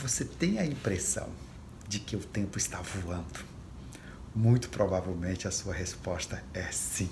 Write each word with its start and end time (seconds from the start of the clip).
Você 0.00 0.24
tem 0.24 0.60
a 0.60 0.64
impressão 0.64 1.28
de 1.88 1.98
que 1.98 2.14
o 2.14 2.20
tempo 2.20 2.56
está 2.56 2.80
voando? 2.80 3.40
Muito 4.32 4.68
provavelmente 4.68 5.48
a 5.48 5.50
sua 5.50 5.74
resposta 5.74 6.40
é 6.54 6.70
sim. 6.70 7.10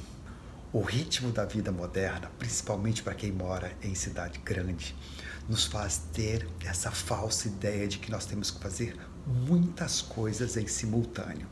O 0.73 0.81
ritmo 0.83 1.33
da 1.33 1.45
vida 1.45 1.73
moderna, 1.73 2.31
principalmente 2.39 3.03
para 3.03 3.13
quem 3.13 3.33
mora 3.33 3.77
em 3.83 3.97
cidade 3.97 4.39
grande, 4.39 4.95
nos 5.49 5.65
faz 5.65 6.01
ter 6.13 6.47
essa 6.65 6.93
falsa 6.93 7.49
ideia 7.49 7.89
de 7.89 7.99
que 7.99 8.09
nós 8.09 8.25
temos 8.25 8.53
que 8.53 8.61
fazer 8.61 8.97
muitas 9.27 10.01
coisas 10.01 10.57
em 10.57 10.69
simultâneo. 10.69 11.49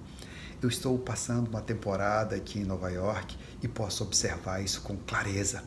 Eu 0.62 0.68
estou 0.68 0.96
passando 1.00 1.48
uma 1.48 1.60
temporada 1.60 2.36
aqui 2.36 2.60
em 2.60 2.64
Nova 2.64 2.90
York 2.90 3.36
e 3.60 3.66
posso 3.66 4.04
observar 4.04 4.62
isso 4.62 4.82
com 4.82 4.96
clareza. 4.98 5.64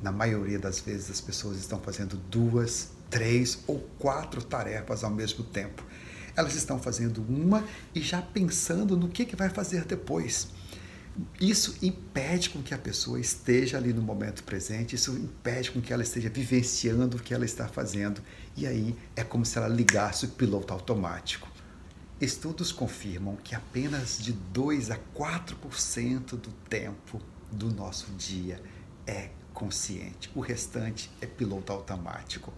Na 0.00 0.12
maioria 0.12 0.60
das 0.60 0.78
vezes, 0.78 1.10
as 1.10 1.20
pessoas 1.20 1.58
estão 1.58 1.80
fazendo 1.80 2.16
duas, 2.16 2.92
três 3.10 3.62
ou 3.66 3.80
quatro 3.98 4.42
tarefas 4.42 5.04
ao 5.04 5.10
mesmo 5.10 5.44
tempo. 5.44 5.84
Elas 6.36 6.54
estão 6.54 6.78
fazendo 6.78 7.24
uma 7.28 7.64
e 7.94 8.00
já 8.00 8.22
pensando 8.22 8.96
no 8.96 9.08
que, 9.08 9.24
que 9.24 9.34
vai 9.34 9.48
fazer 9.48 9.84
depois. 9.84 10.48
Isso 11.40 11.76
impede 11.82 12.50
com 12.50 12.62
que 12.62 12.72
a 12.72 12.78
pessoa 12.78 13.18
esteja 13.18 13.76
ali 13.76 13.92
no 13.92 14.00
momento 14.00 14.44
presente, 14.44 14.94
isso 14.94 15.16
impede 15.16 15.72
com 15.72 15.80
que 15.80 15.92
ela 15.92 16.02
esteja 16.02 16.28
vivenciando 16.28 17.16
o 17.16 17.20
que 17.20 17.34
ela 17.34 17.44
está 17.44 17.66
fazendo. 17.66 18.22
E 18.56 18.66
aí 18.66 18.94
é 19.16 19.24
como 19.24 19.44
se 19.44 19.58
ela 19.58 19.66
ligasse 19.66 20.26
o 20.26 20.28
piloto 20.28 20.72
automático. 20.72 21.48
Estudos 22.20 22.72
confirmam 22.72 23.36
que 23.36 23.54
apenas 23.54 24.18
de 24.18 24.32
2 24.32 24.90
a 24.90 24.98
4% 25.16 26.30
do 26.30 26.50
tempo 26.68 27.20
do 27.50 27.72
nosso 27.72 28.10
dia 28.12 28.60
é 29.06 29.30
consciente. 29.52 30.30
O 30.34 30.40
restante 30.40 31.10
é 31.20 31.26
piloto 31.26 31.72
automático. 31.72 32.52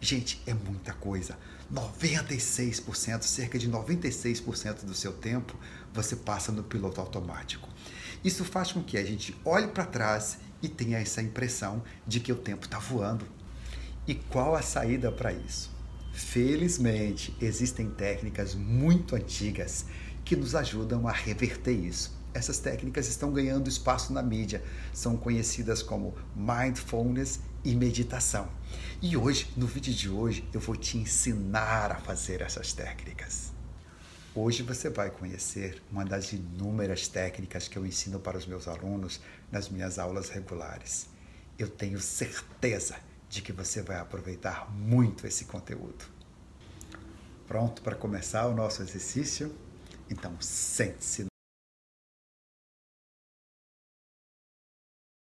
Gente, 0.00 0.42
é 0.46 0.54
muita 0.54 0.92
coisa. 0.92 1.38
96%, 1.72 3.22
cerca 3.22 3.58
de 3.58 3.68
96% 3.68 4.84
do 4.84 4.94
seu 4.94 5.12
tempo 5.12 5.58
você 5.92 6.14
passa 6.14 6.52
no 6.52 6.62
piloto 6.62 7.00
automático. 7.00 7.68
Isso 8.22 8.44
faz 8.44 8.72
com 8.72 8.82
que 8.82 8.98
a 8.98 9.04
gente 9.04 9.36
olhe 9.44 9.68
para 9.68 9.84
trás 9.84 10.38
e 10.62 10.68
tenha 10.68 10.98
essa 10.98 11.22
impressão 11.22 11.82
de 12.06 12.20
que 12.20 12.32
o 12.32 12.36
tempo 12.36 12.66
está 12.66 12.78
voando. 12.78 13.26
E 14.06 14.14
qual 14.14 14.54
a 14.54 14.62
saída 14.62 15.10
para 15.10 15.32
isso? 15.32 15.74
Felizmente, 16.12 17.36
existem 17.40 17.90
técnicas 17.90 18.54
muito 18.54 19.16
antigas 19.16 19.86
que 20.24 20.36
nos 20.36 20.54
ajudam 20.54 21.06
a 21.06 21.12
reverter 21.12 21.72
isso. 21.72 22.15
Essas 22.36 22.58
técnicas 22.58 23.08
estão 23.08 23.32
ganhando 23.32 23.66
espaço 23.66 24.12
na 24.12 24.22
mídia, 24.22 24.62
são 24.92 25.16
conhecidas 25.16 25.82
como 25.82 26.14
mindfulness 26.36 27.40
e 27.64 27.74
meditação. 27.74 28.46
E 29.00 29.16
hoje, 29.16 29.50
no 29.56 29.66
vídeo 29.66 29.94
de 29.94 30.10
hoje, 30.10 30.46
eu 30.52 30.60
vou 30.60 30.76
te 30.76 30.98
ensinar 30.98 31.90
a 31.90 31.96
fazer 31.96 32.42
essas 32.42 32.74
técnicas. 32.74 33.52
Hoje 34.34 34.62
você 34.62 34.90
vai 34.90 35.10
conhecer 35.10 35.82
uma 35.90 36.04
das 36.04 36.34
inúmeras 36.34 37.08
técnicas 37.08 37.68
que 37.68 37.78
eu 37.78 37.86
ensino 37.86 38.20
para 38.20 38.36
os 38.36 38.46
meus 38.46 38.68
alunos 38.68 39.18
nas 39.50 39.70
minhas 39.70 39.98
aulas 39.98 40.28
regulares. 40.28 41.06
Eu 41.58 41.70
tenho 41.70 41.98
certeza 41.98 42.96
de 43.30 43.40
que 43.40 43.50
você 43.50 43.80
vai 43.80 43.98
aproveitar 43.98 44.70
muito 44.70 45.26
esse 45.26 45.46
conteúdo. 45.46 46.04
Pronto 47.48 47.80
para 47.80 47.96
começar 47.96 48.46
o 48.46 48.54
nosso 48.54 48.82
exercício? 48.82 49.54
Então, 50.10 50.36
sente-se 50.38 51.26